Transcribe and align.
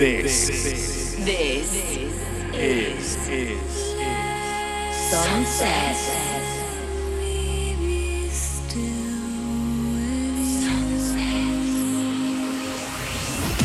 This, 0.00 0.46
This 0.48 0.64
is, 0.64 1.28
is, 1.28 1.76
is, 2.54 3.28
is 3.28 3.94
Sunset. 5.10 5.96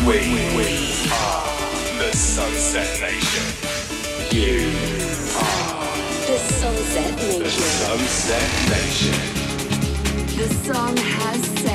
we, 0.06 0.18
we 0.58 0.68
are 1.10 2.00
the 2.00 2.12
Sunset 2.18 3.00
Nation. 3.00 3.46
You 4.36 4.68
are 5.40 5.96
The 6.28 6.38
Sunset 6.38 7.16
Nation. 7.16 7.44
the 7.44 7.50
Sunset 7.50 8.52
Nation. 8.70 9.20
The 10.38 10.50
sun 10.66 10.98
has 10.98 11.46
set, 11.62 11.75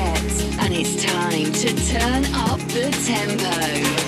and 0.71 0.79
it's 0.79 1.03
time 1.03 1.51
to 1.51 1.69
turn 1.91 2.23
up 2.33 2.59
the 2.69 2.89
tempo 3.05 3.49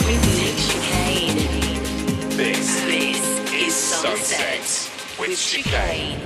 with 0.06 0.24
Nick 0.40 0.56
Chicane. 0.64 1.38
This 2.38 2.82
This 2.86 3.20
is 3.52 3.54
is 3.54 3.74
Sunset 3.76 4.64
Sunset 4.64 5.20
with 5.20 5.30
with 5.30 5.40
Chicane. 5.40 6.20
Chicane. 6.20 6.22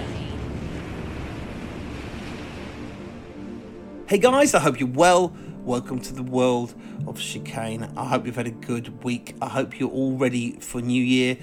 Hey 4.08 4.20
guys, 4.20 4.54
I 4.54 4.60
hope 4.60 4.80
you're 4.80 4.90
well. 4.90 5.36
Welcome 5.64 6.00
to 6.02 6.14
the 6.14 6.24
world 6.24 6.76
of 7.08 7.20
chicane. 7.20 7.92
I 7.98 8.06
hope 8.06 8.28
you've 8.28 8.36
had 8.36 8.48
a 8.48 8.52
good 8.52 9.04
week. 9.04 9.36
I 9.42 9.50
hope 9.50 9.80
you're 9.80 9.90
all 9.90 10.18
ready 10.18 10.52
for 10.60 10.82
New 10.82 11.04
Year, 11.04 11.38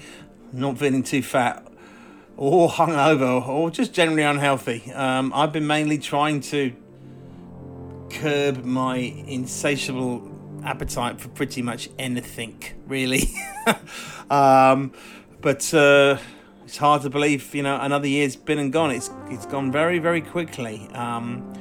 not 0.53 0.77
feeling 0.77 1.03
too 1.03 1.21
fat 1.21 1.67
or 2.37 2.69
hungover 2.69 3.45
or 3.45 3.71
just 3.71 3.93
generally 3.93 4.23
unhealthy. 4.23 4.89
Um, 4.93 5.33
I've 5.35 5.51
been 5.51 5.67
mainly 5.67 5.97
trying 5.97 6.39
to 6.41 6.73
curb 8.09 8.63
my 8.63 8.97
insatiable 8.97 10.31
appetite 10.63 11.19
for 11.21 11.29
pretty 11.29 11.61
much 11.61 11.89
anything, 11.97 12.61
really. 12.87 13.33
um, 14.29 14.91
but 15.41 15.73
uh, 15.73 16.17
it's 16.65 16.77
hard 16.77 17.03
to 17.03 17.09
believe, 17.09 17.53
you 17.53 17.63
know, 17.63 17.79
another 17.79 18.07
year's 18.07 18.35
been 18.35 18.59
and 18.59 18.73
gone. 18.73 18.91
It's 18.91 19.09
it's 19.29 19.45
gone 19.45 19.71
very 19.71 19.99
very 19.99 20.21
quickly. 20.21 20.89
Um, 20.93 21.53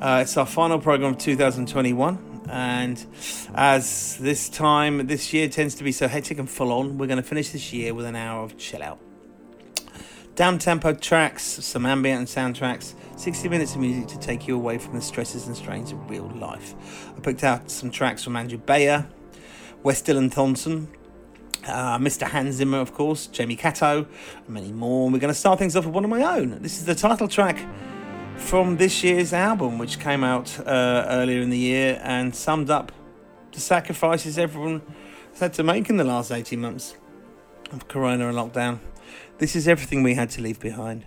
uh, 0.00 0.20
it's 0.22 0.36
our 0.36 0.46
final 0.46 0.78
program 0.78 1.12
of 1.12 1.18
2021, 1.18 2.46
and 2.50 3.06
as 3.54 4.16
this 4.18 4.48
time 4.48 5.06
this 5.06 5.32
year 5.32 5.48
tends 5.48 5.74
to 5.76 5.84
be 5.84 5.92
so 5.92 6.08
hectic 6.08 6.38
and 6.38 6.48
full 6.48 6.72
on, 6.72 6.98
we're 6.98 7.06
going 7.06 7.22
to 7.22 7.28
finish 7.28 7.50
this 7.50 7.72
year 7.72 7.94
with 7.94 8.06
an 8.06 8.16
hour 8.16 8.42
of 8.42 8.56
chill 8.56 8.82
out. 8.82 8.98
Down 10.40 10.58
tempo 10.58 10.94
tracks, 10.94 11.42
some 11.42 11.84
ambient 11.84 12.26
soundtracks, 12.26 12.94
60 13.16 13.50
minutes 13.50 13.74
of 13.74 13.82
music 13.82 14.06
to 14.06 14.18
take 14.18 14.48
you 14.48 14.56
away 14.56 14.78
from 14.78 14.94
the 14.94 15.02
stresses 15.02 15.46
and 15.46 15.54
strains 15.54 15.92
of 15.92 16.08
real 16.08 16.30
life. 16.30 16.74
I 17.14 17.20
picked 17.20 17.44
out 17.44 17.70
some 17.70 17.90
tracks 17.90 18.24
from 18.24 18.36
Andrew 18.36 18.56
Bayer, 18.56 19.06
West 19.82 20.06
Dylan 20.06 20.32
Thordson, 20.32 20.86
uh, 21.66 21.98
Mr. 21.98 22.26
Hans 22.26 22.54
Zimmer, 22.54 22.78
of 22.78 22.94
course, 22.94 23.26
Jamie 23.26 23.54
Catto, 23.54 24.06
and 24.46 24.48
many 24.48 24.72
more. 24.72 25.10
We're 25.10 25.18
going 25.18 25.28
to 25.28 25.38
start 25.38 25.58
things 25.58 25.76
off 25.76 25.84
with 25.84 25.92
one 25.92 26.04
of 26.04 26.10
my 26.10 26.22
own. 26.22 26.62
This 26.62 26.78
is 26.78 26.86
the 26.86 26.94
title 26.94 27.28
track 27.28 27.58
from 28.36 28.78
this 28.78 29.04
year's 29.04 29.34
album, 29.34 29.76
which 29.76 30.00
came 30.00 30.24
out 30.24 30.58
uh, 30.60 31.04
earlier 31.10 31.42
in 31.42 31.50
the 31.50 31.58
year 31.58 32.00
and 32.02 32.34
summed 32.34 32.70
up 32.70 32.92
the 33.52 33.60
sacrifices 33.60 34.38
everyone 34.38 34.80
has 35.32 35.40
had 35.40 35.52
to 35.52 35.62
make 35.62 35.90
in 35.90 35.98
the 35.98 36.04
last 36.04 36.32
18 36.32 36.58
months 36.58 36.96
of 37.72 37.88
Corona 37.88 38.28
and 38.28 38.38
lockdown. 38.38 38.78
This 39.38 39.56
is 39.56 39.66
everything 39.66 40.02
we 40.02 40.14
had 40.14 40.30
to 40.30 40.42
leave 40.42 40.60
behind. 40.60 41.06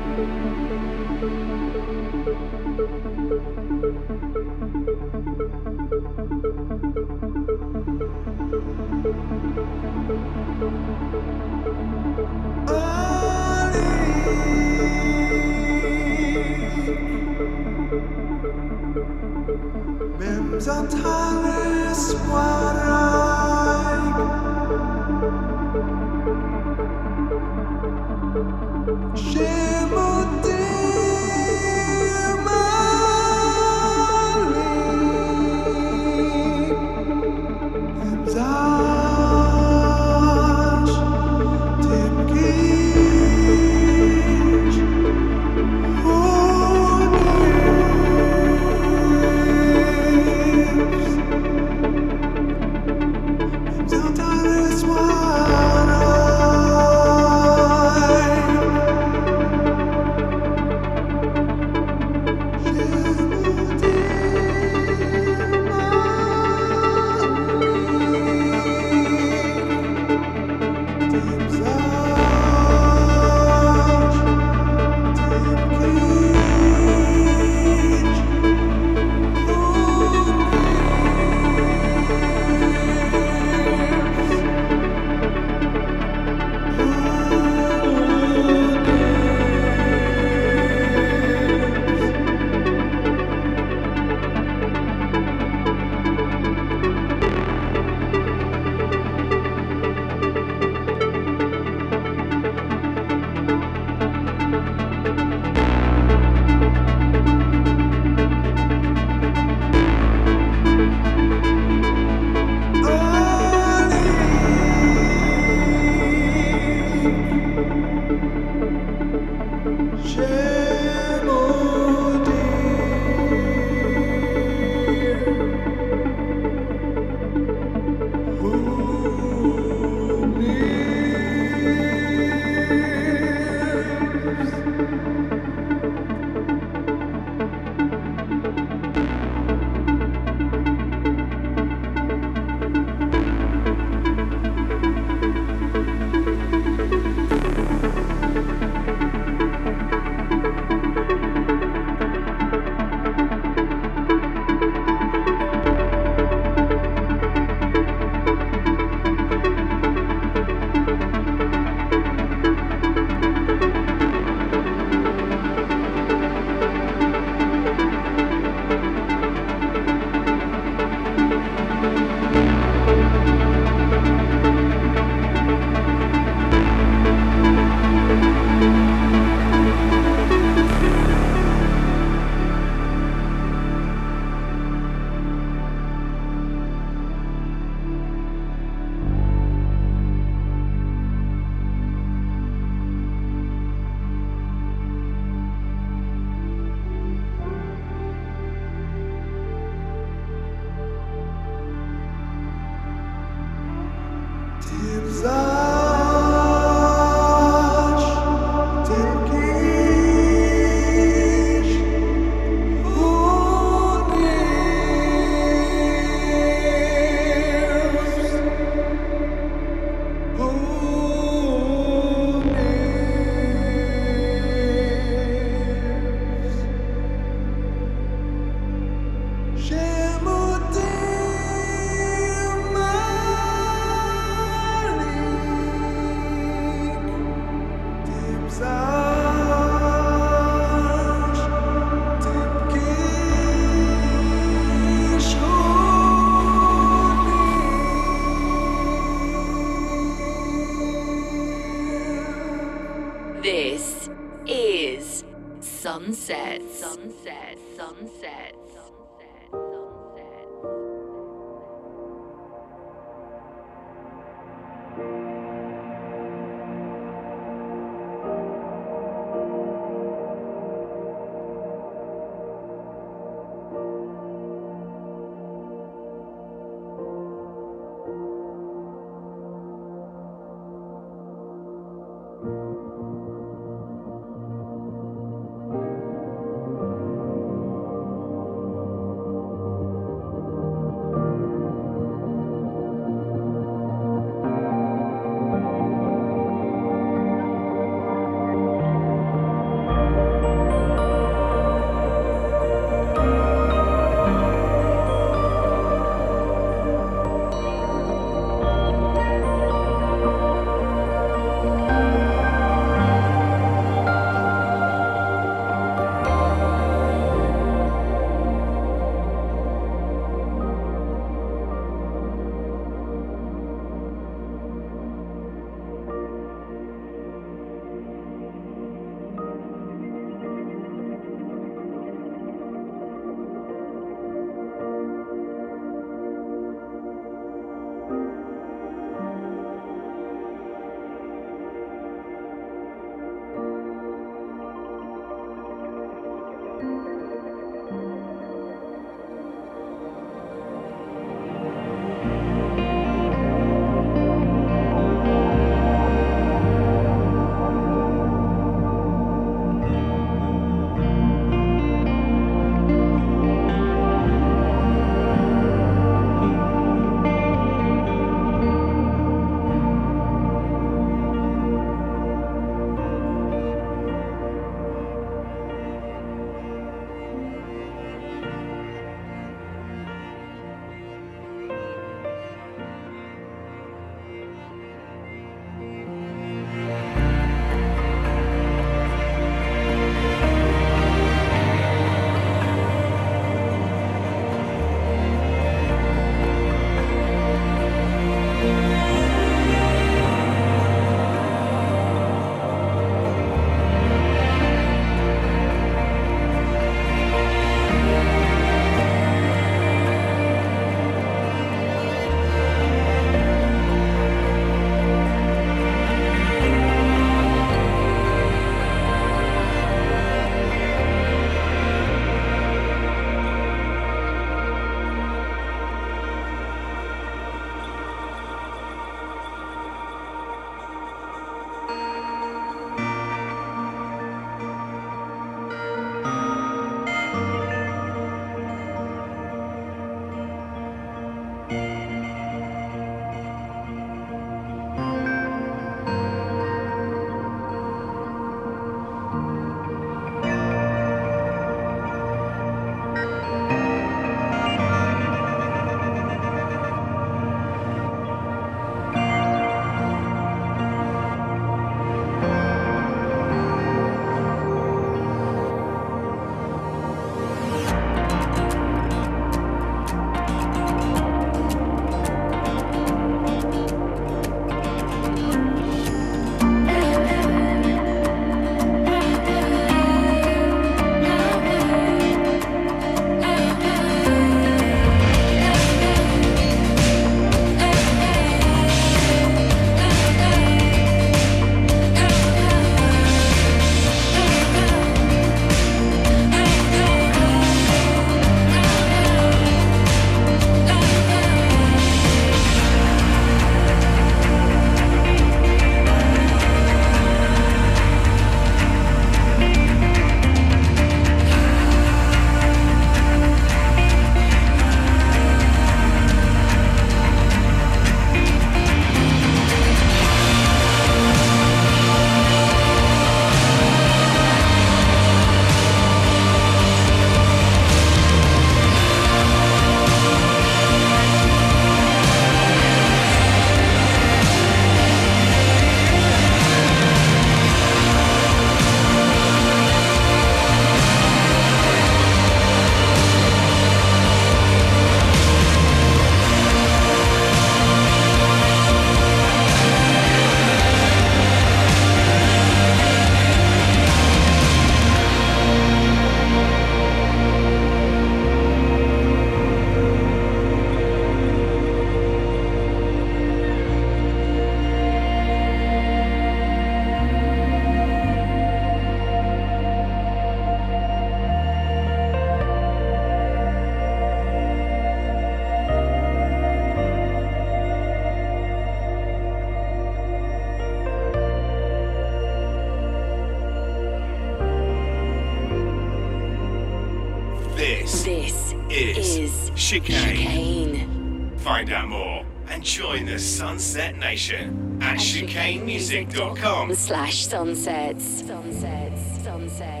Slash 597.11 597.45
sunsets. 597.45 598.23
Sunsets. 598.47 599.43
Sunsets. 599.43 600.00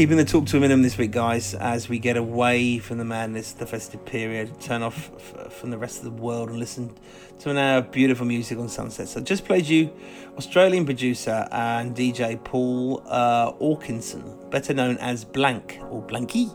Keeping 0.00 0.16
the 0.16 0.24
talk 0.24 0.46
to 0.46 0.56
a 0.56 0.60
minimum 0.60 0.82
this 0.82 0.96
week, 0.96 1.10
guys, 1.10 1.52
as 1.52 1.90
we 1.90 1.98
get 1.98 2.16
away 2.16 2.78
from 2.78 2.96
the 2.96 3.04
madness, 3.04 3.52
the 3.52 3.66
festive 3.66 4.02
period, 4.06 4.58
turn 4.58 4.82
off 4.82 5.10
f- 5.14 5.52
from 5.52 5.68
the 5.68 5.76
rest 5.76 5.98
of 5.98 6.04
the 6.04 6.10
world 6.22 6.48
and 6.48 6.58
listen 6.58 6.96
to 7.40 7.50
an 7.50 7.56
hour 7.56 7.78
of 7.78 7.90
beautiful 7.90 8.26
music 8.26 8.58
on 8.58 8.68
Sunset. 8.68 9.08
So, 9.08 9.20
just 9.20 9.46
played 9.46 9.66
you 9.66 9.90
Australian 10.36 10.84
producer 10.84 11.48
and 11.50 11.94
DJ 11.94 12.42
Paul 12.42 13.02
uh, 13.06 13.52
Orkinson, 13.52 14.50
better 14.50 14.72
known 14.72 14.96
as 14.98 15.24
Blank 15.24 15.78
or 15.90 16.02
Blanky, 16.02 16.50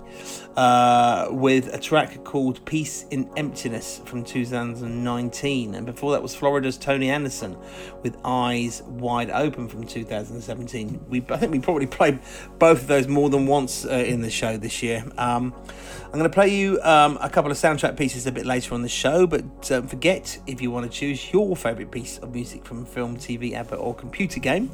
uh, 0.55 1.27
with 1.31 1.73
a 1.73 1.79
track 1.79 2.23
called 2.23 2.63
Peace 2.65 3.05
in 3.11 3.29
Emptiness 3.35 4.01
from 4.05 4.23
2019. 4.23 5.75
And 5.75 5.85
before 5.85 6.11
that 6.13 6.21
was 6.21 6.35
Florida's 6.35 6.77
Tony 6.77 7.09
Anderson 7.09 7.57
with 8.01 8.17
Eyes 8.23 8.81
Wide 8.83 9.29
Open 9.31 9.67
from 9.67 9.85
2017. 9.85 11.05
We, 11.09 11.25
I 11.29 11.37
think 11.37 11.51
we 11.51 11.59
probably 11.59 11.87
played 11.87 12.19
both 12.59 12.81
of 12.81 12.87
those 12.87 13.07
more 13.07 13.29
than 13.29 13.47
once 13.47 13.85
uh, 13.85 13.89
in 13.89 14.21
the 14.21 14.29
show 14.29 14.57
this 14.57 14.81
year. 14.81 15.03
Um, 15.17 15.53
I'm 16.05 16.19
going 16.19 16.23
to 16.23 16.29
play 16.29 16.47
you 16.47 16.81
um, 16.81 17.17
a 17.21 17.29
couple 17.29 17.51
of 17.51 17.57
soundtrack 17.57 17.97
pieces 17.97 18.25
a 18.25 18.31
bit 18.31 18.45
later 18.45 18.73
on 18.73 18.81
the 18.81 18.89
show, 18.89 19.27
but 19.27 19.63
don't 19.63 19.89
forget 19.89 20.39
if 20.47 20.61
you 20.61 20.71
want 20.75 20.91
to 20.91 20.97
choose 20.97 21.31
your 21.31 21.55
favourite 21.55 21.89
piece 21.89 22.17
of 22.17 22.33
music 22.33 22.65
from 22.65 22.85
film, 22.85 23.17
TV, 23.17 23.53
advert, 23.53 23.79
or 23.79 23.95
computer 23.95 24.39
game, 24.39 24.69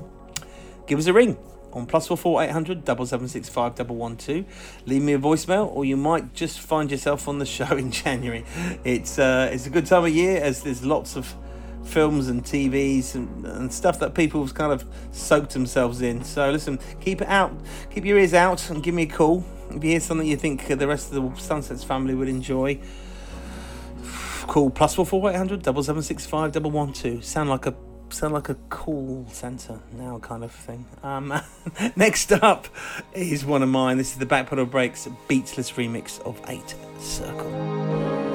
give 0.88 0.98
us 0.98 1.06
a 1.06 1.14
ring 1.14 1.38
on 1.74 1.86
plus 1.86 2.08
four 2.08 2.18
four 2.18 2.42
eight 2.44 2.50
hundred 2.50 2.84
double 2.84 3.06
seven 3.06 3.28
six 3.28 3.48
five 3.48 3.76
double 3.76 3.96
one 3.96 4.18
two. 4.18 4.44
Leave 4.86 5.04
me 5.04 5.14
a 5.14 5.20
voicemail, 5.20 5.68
or 5.74 5.86
you 5.86 5.96
might 5.96 6.34
just 6.34 6.60
find 6.60 6.90
yourself 6.90 7.28
on 7.28 7.38
the 7.38 7.46
show 7.58 7.78
in 7.78 7.92
January. 7.92 8.44
It's 8.84 9.20
uh, 9.20 9.50
it's 9.54 9.68
a 9.68 9.70
good 9.70 9.86
time 9.86 10.04
of 10.04 10.10
year 10.10 10.42
as 10.42 10.64
there's 10.64 10.84
lots 10.84 11.16
of 11.16 11.34
films 11.84 12.28
and 12.28 12.44
TVs 12.44 13.16
and, 13.16 13.46
and 13.46 13.72
stuff 13.72 14.00
that 14.00 14.14
people 14.14 14.42
have 14.44 14.54
kind 14.54 14.72
of 14.72 14.86
soaked 15.12 15.54
themselves 15.54 16.02
in. 16.02 16.24
So 16.24 16.50
listen, 16.52 16.80
keep 17.00 17.22
it 17.22 17.28
out, 17.28 17.54
keep 17.92 18.06
your 18.06 18.18
ears 18.18 18.34
out, 18.34 18.70
and 18.70 18.82
give 18.82 18.96
me 18.96 19.04
a 19.04 19.08
call 19.08 19.46
if 19.70 19.84
you 19.84 19.92
hear 19.92 20.00
something 20.00 20.28
you 20.28 20.38
think 20.38 20.68
the 20.68 20.88
rest 20.88 21.14
of 21.14 21.22
the 21.36 21.40
Sunsets 21.42 21.84
family 21.84 22.16
would 22.16 22.28
enjoy. 22.28 22.80
Call 24.48 24.70
plus 24.70 24.96
four 24.96 25.06
four 25.06 25.30
eight 25.30 25.36
hundred 25.36 25.62
double 25.62 25.84
seven 25.84 26.02
six 26.02 26.26
five 26.26 26.52
double 26.52 26.72
one 26.72 26.94
two. 26.94 27.22
Sound 27.22 27.50
like 27.50 27.66
a 27.66 27.76
sound 28.10 28.34
like 28.34 28.50
a 28.50 28.56
call 28.70 29.26
centre 29.30 29.80
now, 29.94 30.20
kind 30.20 30.44
of 30.44 30.52
thing. 30.52 30.86
Um, 31.04 31.34
next 31.96 32.32
up 32.32 32.68
is 33.14 33.46
one 33.46 33.64
of 33.64 33.70
mine. 33.70 33.98
This 33.98 34.12
is 34.12 34.18
the 34.20 34.26
Backpedal 34.26 34.70
Breaks 34.70 35.08
Beatsless 35.28 35.74
remix 35.74 36.20
of 36.22 36.42
Eight 36.48 36.76
Circle. 37.00 38.31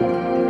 Bye. 0.00 0.49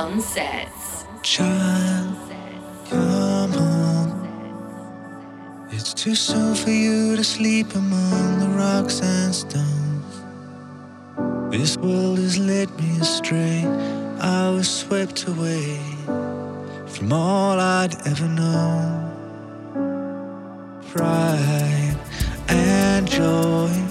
Sunsets. 0.00 1.04
Child, 1.20 2.16
come 2.88 3.52
home. 3.52 4.08
It's 5.70 5.92
too 5.92 6.14
soon 6.14 6.54
for 6.54 6.70
you 6.70 7.16
to 7.16 7.22
sleep 7.22 7.74
among 7.74 8.38
the 8.38 8.48
rocks 8.48 9.02
and 9.02 9.34
stones. 9.34 10.22
This 11.50 11.76
world 11.76 12.18
has 12.18 12.38
led 12.38 12.70
me 12.80 12.98
astray. 12.98 13.66
I 14.18 14.48
was 14.48 14.70
swept 14.70 15.28
away 15.28 15.78
from 16.86 17.12
all 17.12 17.60
I'd 17.60 17.94
ever 18.06 18.26
known. 18.26 19.12
Pride 20.94 21.98
and 22.48 23.06
joy. 23.06 23.89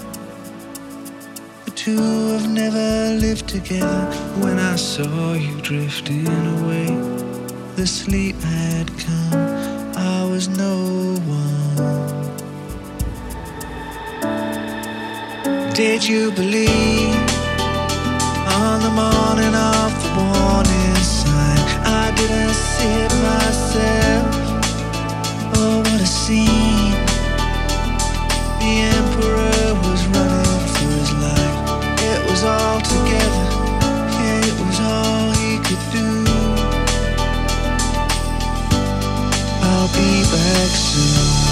Two 1.82 1.96
have 2.32 2.46
never 2.50 3.16
lived 3.18 3.48
together. 3.48 4.04
When 4.36 4.58
I 4.58 4.76
saw 4.76 5.32
you 5.32 5.58
drifting 5.62 6.26
away, 6.26 6.88
the 7.76 7.86
sleep 7.86 8.36
had 8.36 8.86
come. 8.98 9.94
I 9.96 10.26
was 10.30 10.46
no 10.46 10.76
one. 11.24 11.76
Did 15.72 16.06
you 16.06 16.30
believe 16.32 17.16
on 18.60 18.82
the 18.86 18.92
morning 19.02 19.54
of 19.72 19.90
the 20.02 20.10
warning 20.20 20.96
sign? 21.00 21.64
I 22.02 22.12
didn't 22.14 22.56
see 22.72 22.94
it 23.06 23.14
myself. 23.30 24.26
Oh, 25.56 25.78
what 25.78 26.00
a 26.02 26.06
scene! 26.06 26.92
The 28.60 28.72
emperor 28.98 29.59
was 32.42 32.44
all 32.44 32.80
together. 32.80 33.44
Yeah, 34.16 34.40
it 34.46 34.60
was 34.60 34.80
all 34.80 35.30
he 35.32 35.58
could 35.58 35.84
do. 35.92 36.24
I'll 39.62 39.88
be 39.88 40.22
back 40.32 40.70
soon. 40.70 41.49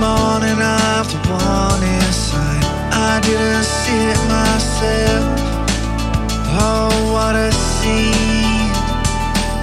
I'm 0.00 0.04
on 0.04 0.42
and 0.44 0.62
off 0.62 1.10
the 1.10 1.18
one 1.26 1.82
inside 1.82 2.62
I 2.94 3.18
didn't 3.20 3.64
see 3.64 3.98
it 4.14 4.22
myself. 4.30 5.26
Oh, 6.54 6.88
what 7.12 7.34
a 7.34 7.50
scene. 7.50 8.70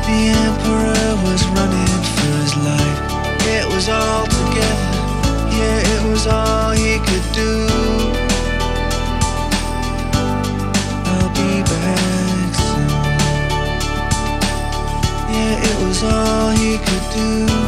The 0.04 0.36
emperor 0.36 1.08
was 1.24 1.42
running 1.56 2.04
for 2.16 2.34
his 2.44 2.54
life. 2.68 3.00
It 3.48 3.66
was 3.74 3.88
all 3.88 4.26
together. 4.26 4.92
Yeah, 5.56 5.94
it 5.96 6.04
was 6.12 6.28
all 6.28 6.72
he 6.72 7.00
could 7.00 7.28
do. 7.32 7.68
I'll 11.12 11.32
be 11.32 11.64
back 11.64 12.56
soon. 12.60 12.90
Yeah, 15.32 15.70
it 15.70 15.78
was 15.88 16.04
all 16.04 16.50
he 16.50 16.78
could 16.78 17.08
do. 17.14 17.65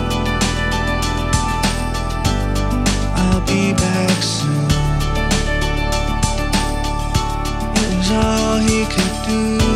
Do. 9.28 9.67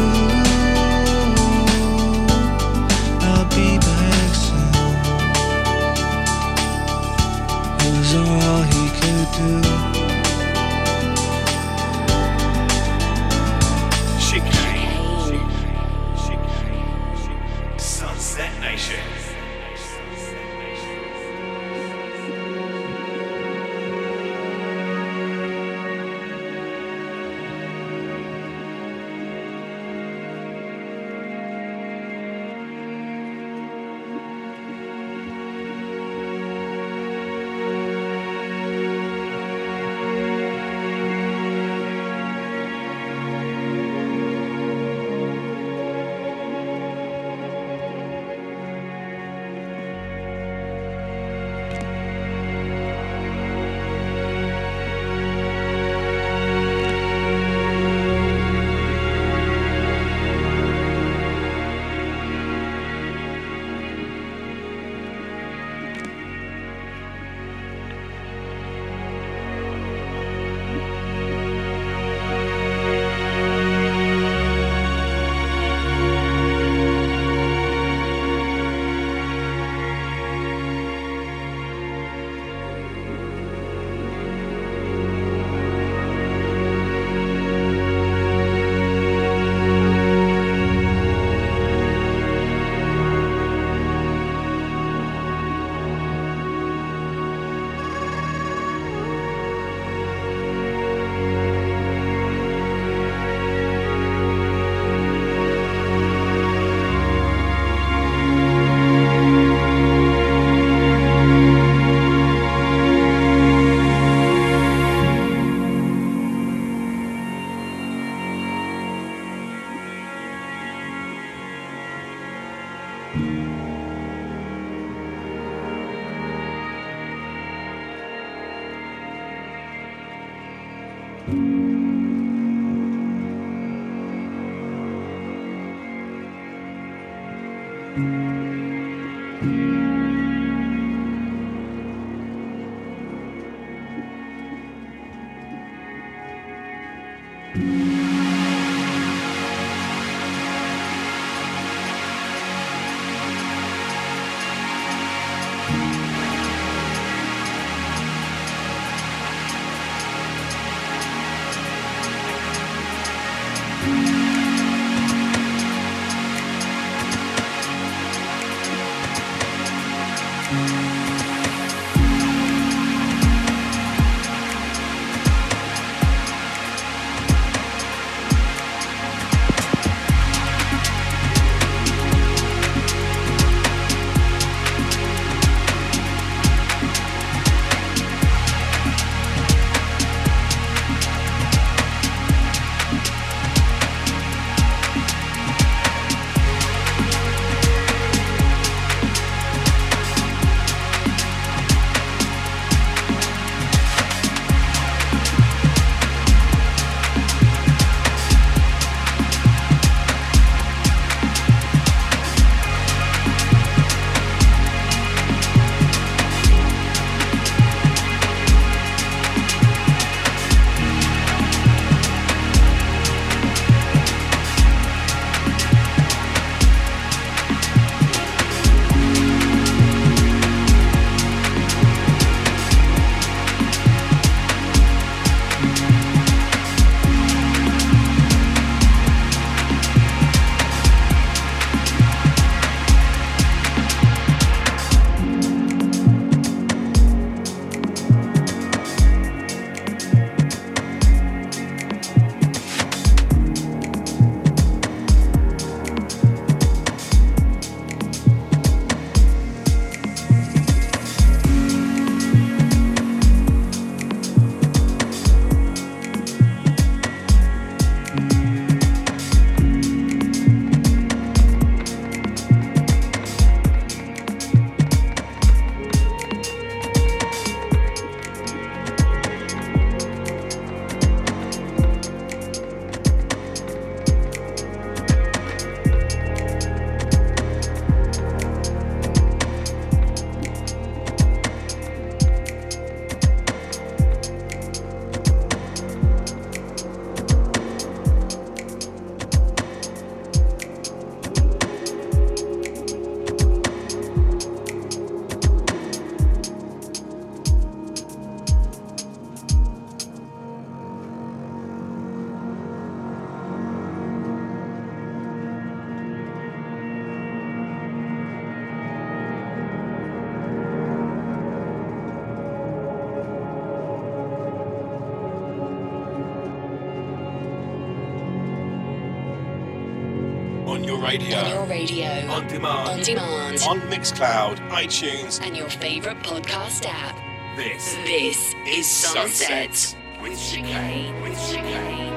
On 333.02 333.06
demand. 333.06 333.64
On 333.68 333.80
Mixcloud, 333.90 334.58
iTunes. 334.70 335.42
And 335.42 335.58
your 335.58 335.70
favorite 335.70 336.20
podcast 336.20 336.86
app. 336.88 337.18
This. 337.58 337.96
This 338.06 338.54
is 338.68 338.88
Sunset. 338.88 339.74
Sunset 339.74 340.22
With 340.22 340.40
chicane. 340.40 341.20
With 341.24 341.36
chicane. 341.50 342.11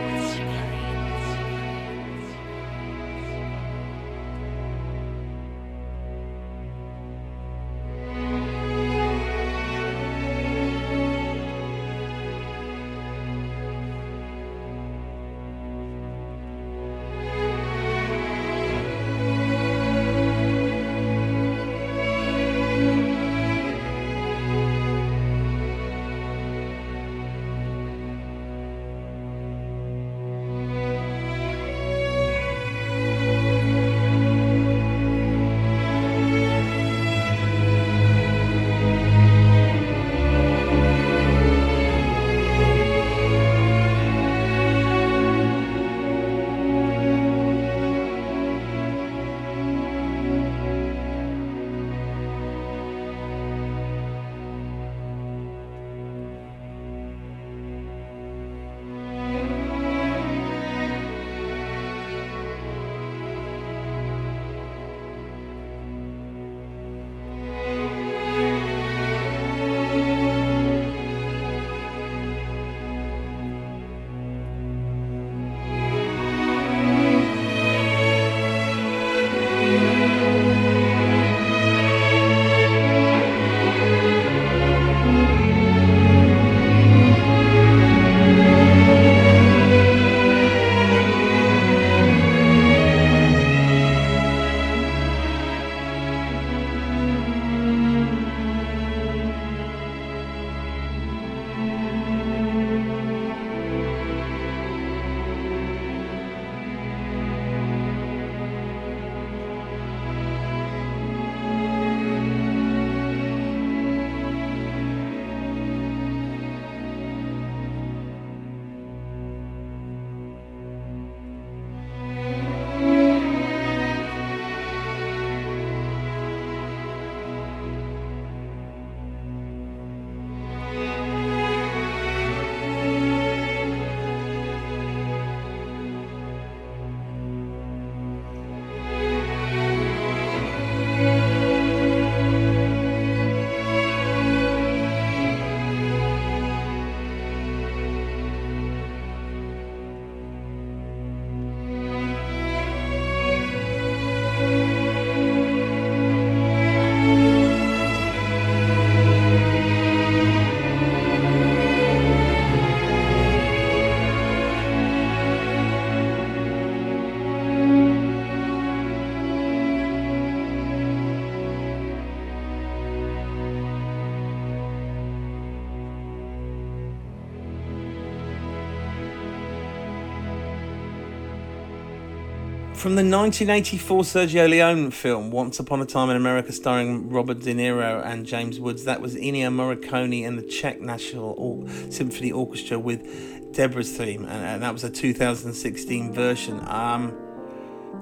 From 182.85 182.97
the 182.97 183.01
1984 183.03 184.03
Sergio 184.03 184.47
Leone 184.47 184.91
film 184.91 185.31
Once 185.31 185.59
Upon 185.59 185.81
a 185.81 185.87
Time 185.87 186.11
in 186.11 186.17
America, 186.17 186.53
starring 186.53 187.09
Robert 187.09 187.41
De 187.41 187.55
Niro 187.55 188.05
and 188.05 188.27
James 188.27 188.61
Woods, 188.61 188.85
that 188.85 189.01
was 189.01 189.15
Ennio 189.15 189.49
Morricone 189.49 190.29
and 190.29 190.39
the 190.39 190.43
Czech 190.43 190.83
National 190.83 191.67
Symphony 191.89 192.31
Orchestra 192.31 192.79
with 192.79 193.55
Deborah's 193.55 193.97
theme, 193.97 194.27
and, 194.27 194.63
that 194.63 194.75
was 194.75 194.85
a 194.85 194.91
2016 194.91 196.13
version. 196.13 196.61
Um, 196.69 197.17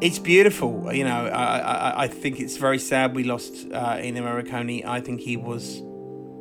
it's 0.01 0.19
beautiful, 0.19 0.93
you 0.93 1.05
know. 1.05 1.29
I, 1.29 1.59
I 1.59 2.03
I 2.03 2.09
think 2.09 2.41
it's 2.41 2.57
very 2.57 2.81
sad 2.81 3.15
we 3.15 3.23
lost 3.23 3.53
uh, 3.73 3.99
Ennio 3.99 4.23
Morricone. 4.23 4.85
I 4.85 5.01
think 5.01 5.21
he 5.21 5.37
was 5.37 5.81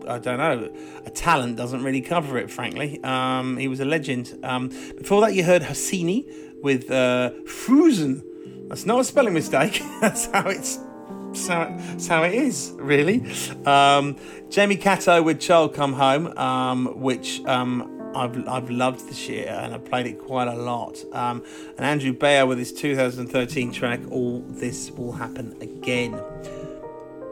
I 0.08 0.18
don't 0.18 0.39
know, 0.39 0.74
a 1.06 1.12
talent 1.12 1.58
doesn't 1.58 1.84
really 1.84 2.02
cover 2.02 2.39
it, 2.39 2.50
frankly. 2.50 3.04
Um, 3.04 3.58
he 3.58 3.68
was 3.68 3.80
a 3.82 3.86
legend. 3.86 4.36
Um, 4.42 4.70
before 4.98 5.22
that, 5.22 5.36
you 5.36 5.44
heard 5.44 5.62
Hassini 5.62 6.26
with 6.64 6.89
uh, 6.89 7.34
Fruzen. 7.46 8.24
That's 8.72 8.86
not 8.86 9.01
a 9.01 9.03
spelling 9.03 9.34
mistake. 9.34 9.84
that's 9.99 10.28
how 10.28 10.47
it's. 10.47 10.78
That's 10.78 11.47
how, 11.47 11.61
it, 11.63 11.78
that's 11.78 12.07
how 12.07 12.24
it 12.24 12.34
is, 12.34 12.72
really. 12.78 13.26
Um, 13.65 14.15
Jamie 14.49 14.78
Catto 14.78 15.22
with 15.22 15.41
Child 15.41 15.74
Come 15.74 15.91
Home, 15.91 16.28
um, 16.38 17.01
which 17.01 17.43
um, 17.43 18.13
I've, 18.15 18.47
I've 18.47 18.69
loved 18.69 19.09
this 19.09 19.28
year 19.28 19.49
and 19.49 19.74
I've 19.74 19.84
played 19.84 20.07
it 20.07 20.19
quite 20.19 20.47
a 20.47 20.55
lot. 20.55 21.03
Um, 21.11 21.43
and 21.76 21.86
Andrew 21.86 22.13
Bayer 22.13 22.45
with 22.45 22.59
his 22.59 22.72
2013 22.72 23.74
track, 23.74 23.99
All 24.09 24.39
This 24.47 24.89
Will 24.91 25.11
Happen 25.11 25.53
Again. 25.61 26.13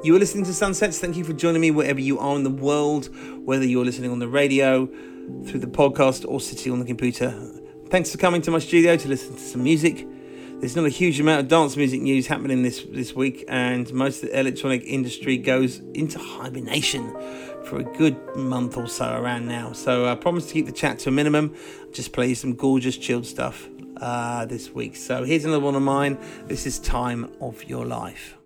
You 0.03 0.17
are 0.17 0.19
listening 0.19 0.43
to 0.43 0.53
Sunsets. 0.53 0.99
Thank 0.99 1.15
you 1.15 1.23
for 1.23 1.33
joining 1.33 1.61
me 1.61 1.71
wherever 1.71 2.01
you 2.01 2.19
are 2.19 2.35
in 2.35 2.43
the 2.43 2.49
world, 2.49 3.09
whether 3.45 3.65
you're 3.65 3.85
listening 3.85 4.11
on 4.11 4.19
the 4.19 4.27
radio, 4.27 4.87
through 5.45 5.61
the 5.61 5.67
podcast, 5.67 6.25
or 6.27 6.41
sitting 6.41 6.73
on 6.73 6.79
the 6.79 6.85
computer. 6.85 7.31
Thanks 7.87 8.11
for 8.11 8.17
coming 8.17 8.41
to 8.41 8.51
my 8.51 8.59
studio 8.59 8.97
to 8.97 9.07
listen 9.07 9.35
to 9.35 9.41
some 9.41 9.63
music. 9.63 10.05
There's 10.59 10.75
not 10.75 10.85
a 10.85 10.89
huge 10.89 11.21
amount 11.21 11.39
of 11.39 11.47
dance 11.47 11.77
music 11.77 12.01
news 12.01 12.27
happening 12.27 12.63
this, 12.63 12.83
this 12.83 13.15
week, 13.15 13.45
and 13.47 13.91
most 13.93 14.21
of 14.21 14.29
the 14.29 14.37
electronic 14.37 14.83
industry 14.83 15.37
goes 15.37 15.79
into 15.93 16.19
hibernation 16.19 17.13
for 17.63 17.79
a 17.79 17.83
good 17.83 18.17
month 18.35 18.75
or 18.75 18.85
so 18.89 19.15
around 19.15 19.47
now. 19.47 19.71
So 19.71 20.05
I 20.05 20.15
promise 20.15 20.47
to 20.47 20.53
keep 20.53 20.65
the 20.65 20.73
chat 20.73 20.99
to 20.99 21.09
a 21.09 21.11
minimum, 21.13 21.55
just 21.93 22.11
play 22.11 22.27
you 22.27 22.35
some 22.35 22.55
gorgeous 22.55 22.97
chilled 22.97 23.25
stuff 23.25 23.69
uh, 24.01 24.47
this 24.47 24.69
week. 24.71 24.97
So 24.97 25.23
here's 25.23 25.45
another 25.45 25.63
one 25.63 25.75
of 25.75 25.81
mine. 25.81 26.17
This 26.47 26.65
is 26.65 26.77
Time 26.77 27.31
of 27.39 27.63
Your 27.63 27.85
Life. 27.85 28.38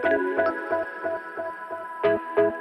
Thank 0.00 0.04
you. 2.38 2.51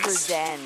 Presents, 0.00 0.26
presents 0.26 0.61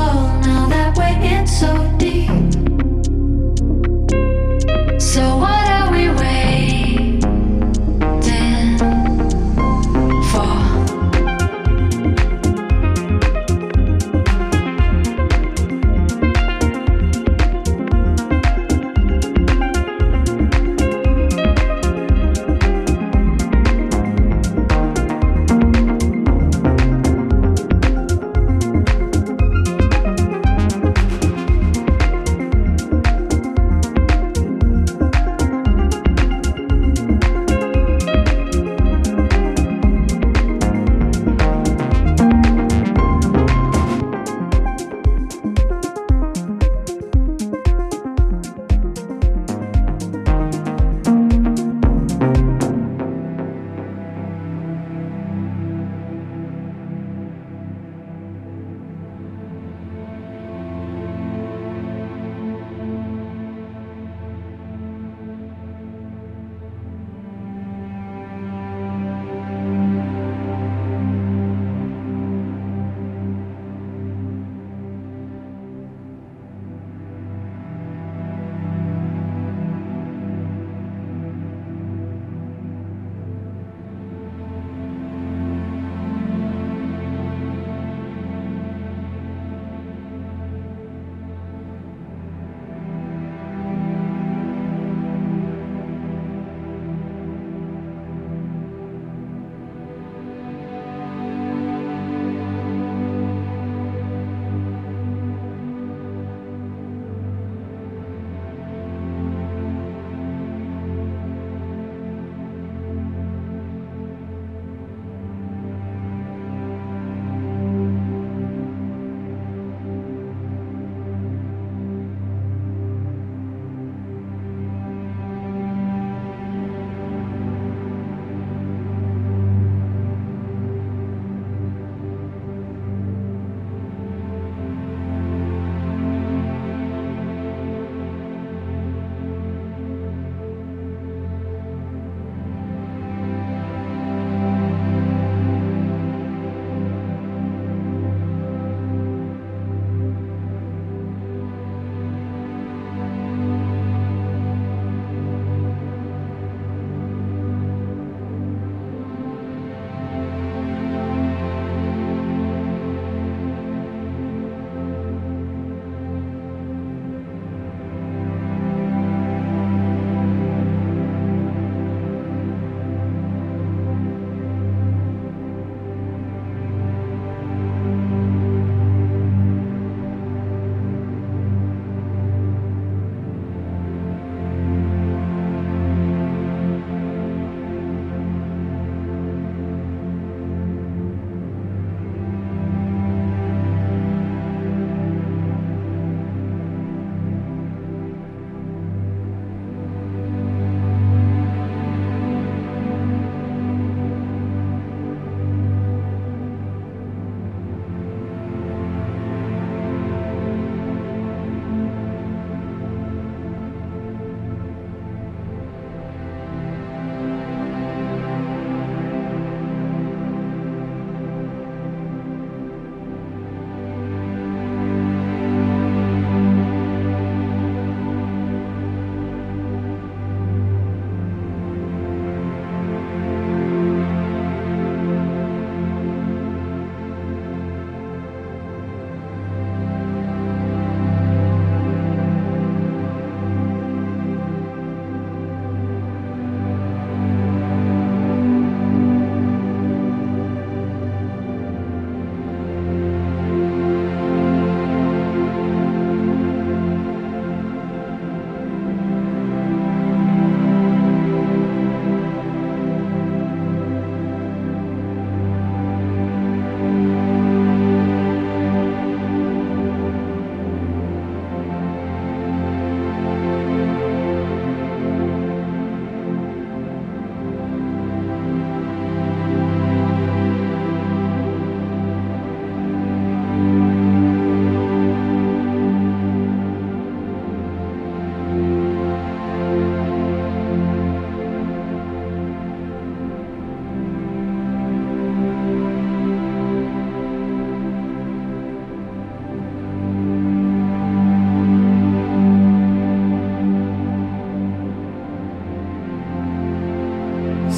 soul 0.00 0.40
now 0.40 0.66
that 0.68 0.96
we're 0.96 1.20
in 1.32 1.46
so 1.46 1.70
deep. 1.98 2.59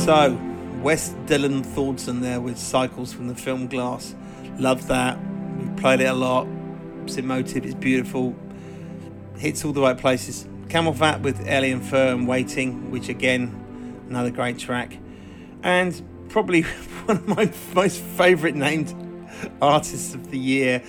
So, 0.02 0.36
West 0.82 1.14
Dylan 1.26 1.64
Thordson 1.64 2.22
there 2.22 2.40
with 2.40 2.58
Cycles 2.58 3.12
from 3.12 3.28
the 3.28 3.36
film 3.36 3.68
Glass. 3.68 4.16
Love 4.58 4.88
that. 4.88 5.16
We've 5.56 5.76
played 5.76 6.00
it 6.00 6.06
a 6.06 6.12
lot. 6.12 6.48
It's 7.04 7.16
emotive, 7.18 7.64
it's 7.64 7.76
beautiful. 7.76 8.34
Hits 9.38 9.64
all 9.64 9.72
the 9.72 9.80
right 9.80 9.96
places. 9.96 10.48
CamelPhat 10.66 11.22
with 11.22 11.46
Alien 11.46 11.80
Fur 11.80 12.14
and 12.14 12.26
Waiting, 12.26 12.90
which 12.90 13.08
again, 13.08 14.02
another 14.08 14.32
great 14.32 14.58
track. 14.58 14.98
And 15.62 16.02
probably 16.28 16.62
one 17.04 17.18
of 17.18 17.28
my 17.28 17.52
most 17.76 18.00
favourite 18.00 18.56
named 18.56 18.92
artists 19.62 20.16
of 20.16 20.32
the 20.32 20.38
year. 20.38 20.82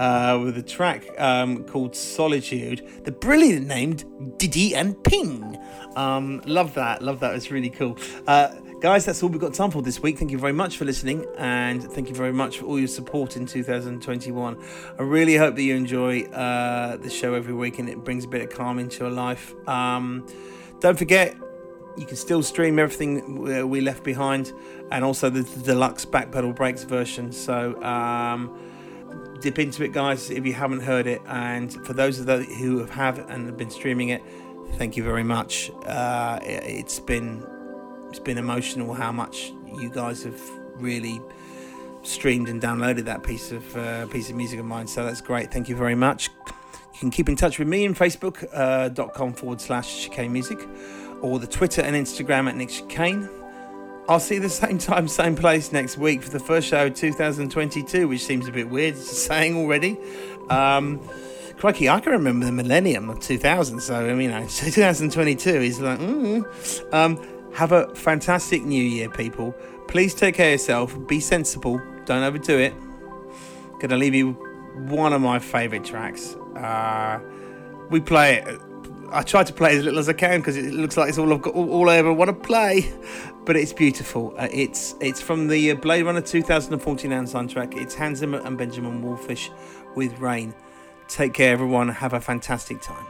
Uh, 0.00 0.40
with 0.42 0.56
a 0.56 0.62
track 0.62 1.04
um, 1.20 1.62
called 1.64 1.94
Solitude, 1.94 3.04
the 3.04 3.12
brilliant 3.12 3.66
named 3.66 4.06
Diddy 4.38 4.74
and 4.74 4.96
Ping. 5.04 5.58
Um, 5.94 6.40
love 6.46 6.72
that, 6.72 7.02
love 7.02 7.20
that. 7.20 7.34
It's 7.34 7.50
really 7.50 7.68
cool. 7.68 7.98
Uh, 8.26 8.48
guys, 8.80 9.04
that's 9.04 9.22
all 9.22 9.28
we've 9.28 9.38
got 9.38 9.52
time 9.52 9.70
for 9.70 9.82
this 9.82 10.00
week. 10.00 10.16
Thank 10.16 10.30
you 10.30 10.38
very 10.38 10.54
much 10.54 10.78
for 10.78 10.86
listening, 10.86 11.26
and 11.36 11.82
thank 11.82 12.08
you 12.08 12.14
very 12.14 12.32
much 12.32 12.60
for 12.60 12.64
all 12.64 12.78
your 12.78 12.88
support 12.88 13.36
in 13.36 13.44
2021. 13.44 14.64
I 14.98 15.02
really 15.02 15.36
hope 15.36 15.54
that 15.56 15.62
you 15.62 15.74
enjoy 15.74 16.22
uh, 16.22 16.96
the 16.96 17.10
show 17.10 17.34
every 17.34 17.52
week 17.52 17.78
and 17.78 17.86
it 17.86 18.02
brings 18.02 18.24
a 18.24 18.28
bit 18.28 18.40
of 18.40 18.48
calm 18.48 18.78
into 18.78 19.00
your 19.00 19.10
life. 19.10 19.52
Um, 19.68 20.26
don't 20.80 20.96
forget, 20.96 21.36
you 21.98 22.06
can 22.06 22.16
still 22.16 22.42
stream 22.42 22.78
everything 22.78 23.68
we 23.68 23.82
left 23.82 24.02
behind, 24.02 24.50
and 24.90 25.04
also 25.04 25.28
the, 25.28 25.42
the 25.42 25.60
deluxe 25.60 26.06
backpedal 26.06 26.56
breaks 26.56 26.84
version. 26.84 27.32
So. 27.32 27.82
Um, 27.82 28.58
dip 29.40 29.58
into 29.58 29.84
it, 29.84 29.92
guys, 29.92 30.30
if 30.30 30.46
you 30.46 30.52
haven't 30.52 30.80
heard 30.80 31.06
it. 31.06 31.22
And 31.26 31.72
for 31.86 31.92
those 31.92 32.18
of 32.18 32.26
those 32.26 32.46
who 32.46 32.84
have 32.84 33.18
and 33.18 33.46
have 33.46 33.56
been 33.56 33.70
streaming 33.70 34.10
it, 34.10 34.22
thank 34.74 34.96
you 34.96 35.02
very 35.02 35.24
much. 35.24 35.70
Uh, 35.86 36.38
it, 36.42 36.84
has 36.84 37.00
been 37.00 37.46
it's 38.08 38.18
been 38.18 38.38
emotional 38.38 38.92
how 38.94 39.12
much 39.12 39.52
you 39.78 39.90
guys 39.90 40.24
have 40.24 40.40
really 40.74 41.20
streamed 42.02 42.48
and 42.48 42.60
downloaded 42.60 43.04
that 43.04 43.22
piece 43.22 43.52
of 43.52 43.76
uh, 43.76 44.06
piece 44.06 44.30
of 44.30 44.36
music 44.36 44.58
of 44.58 44.66
mine. 44.66 44.86
So 44.86 45.04
that's 45.04 45.20
great. 45.20 45.52
Thank 45.52 45.68
you 45.68 45.76
very 45.76 45.94
much. 45.94 46.30
You 46.46 46.98
can 46.98 47.10
keep 47.10 47.28
in 47.28 47.36
touch 47.36 47.58
with 47.58 47.68
me 47.68 47.84
in 47.84 47.94
facebook.com 47.94 49.30
uh, 49.30 49.32
forward 49.32 49.60
slash 49.60 50.04
chicane 50.04 50.32
music 50.32 50.58
or 51.22 51.38
the 51.38 51.46
Twitter 51.46 51.82
and 51.82 51.94
Instagram 51.96 52.48
at 52.48 52.56
Nick 52.56 52.70
Chicane. 52.70 53.39
I'll 54.10 54.18
see 54.18 54.34
you 54.34 54.40
the 54.40 54.48
same 54.48 54.76
time, 54.76 55.06
same 55.06 55.36
place 55.36 55.70
next 55.70 55.96
week 55.96 56.24
for 56.24 56.30
the 56.30 56.40
first 56.40 56.66
show 56.66 56.86
of 56.86 56.94
2022, 56.94 58.08
which 58.08 58.24
seems 58.24 58.48
a 58.48 58.50
bit 58.50 58.68
weird 58.68 58.96
saying 58.96 59.56
already. 59.56 59.96
Um, 60.48 61.00
crikey, 61.58 61.88
I 61.88 62.00
can 62.00 62.10
remember 62.10 62.44
the 62.44 62.50
millennium 62.50 63.08
of 63.08 63.20
2000, 63.20 63.78
so 63.78 63.94
I 63.94 64.14
mean, 64.14 64.30
2022 64.48 65.50
is 65.50 65.78
like, 65.80 66.00
mm. 66.00 66.92
um, 66.92 67.24
have 67.54 67.70
a 67.70 67.94
fantastic 67.94 68.64
new 68.64 68.82
year, 68.82 69.08
people. 69.08 69.52
Please 69.86 70.12
take 70.12 70.34
care 70.34 70.48
of 70.48 70.52
yourself, 70.54 71.06
be 71.06 71.20
sensible, 71.20 71.80
don't 72.04 72.24
overdo 72.24 72.58
it. 72.58 72.74
Gonna 73.78 73.96
leave 73.96 74.16
you 74.16 74.32
one 74.88 75.12
of 75.12 75.20
my 75.22 75.38
favourite 75.38 75.84
tracks. 75.84 76.34
Uh, 76.56 77.20
we 77.90 78.00
play 78.00 78.38
it. 78.38 78.60
I 79.12 79.22
try 79.22 79.42
to 79.42 79.52
play 79.52 79.76
as 79.76 79.84
little 79.84 79.98
as 79.98 80.08
I 80.08 80.12
can 80.12 80.40
because 80.40 80.56
it 80.56 80.72
looks 80.72 80.96
like 80.96 81.08
it's 81.08 81.18
all 81.18 81.32
I've 81.32 81.42
got, 81.42 81.54
all 81.54 81.88
I 81.88 81.96
ever 81.96 82.12
want 82.12 82.28
to 82.28 82.46
play 82.46 82.92
but 83.44 83.56
it's 83.56 83.72
beautiful. 83.72 84.34
Uh, 84.36 84.48
it's 84.52 84.94
it's 85.00 85.20
from 85.20 85.48
the 85.48 85.70
uh, 85.72 85.74
Blade 85.74 86.04
Runner 86.04 86.20
2049 86.20 87.24
soundtrack. 87.24 87.76
It's 87.76 87.94
Hans 87.94 88.18
Zimmer 88.18 88.40
and 88.44 88.56
Benjamin 88.56 89.02
Wallfisch 89.02 89.50
with 89.94 90.18
Rain. 90.18 90.54
Take 91.08 91.34
care, 91.34 91.52
everyone. 91.52 91.88
Have 91.88 92.12
a 92.12 92.20
fantastic 92.20 92.80
time. 92.80 93.09